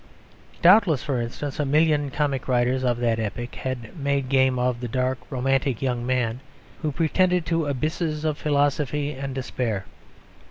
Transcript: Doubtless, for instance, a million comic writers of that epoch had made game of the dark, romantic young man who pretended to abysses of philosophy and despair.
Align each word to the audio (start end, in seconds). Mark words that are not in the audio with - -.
Doubtless, 0.63 1.03
for 1.03 1.21
instance, 1.21 1.59
a 1.59 1.63
million 1.63 2.09
comic 2.09 2.47
writers 2.47 2.83
of 2.83 2.97
that 3.01 3.19
epoch 3.19 3.53
had 3.53 3.95
made 3.99 4.29
game 4.29 4.57
of 4.57 4.79
the 4.81 4.87
dark, 4.87 5.19
romantic 5.29 5.79
young 5.79 6.07
man 6.07 6.39
who 6.81 6.91
pretended 6.91 7.45
to 7.45 7.67
abysses 7.67 8.25
of 8.25 8.35
philosophy 8.39 9.11
and 9.11 9.35
despair. 9.35 9.85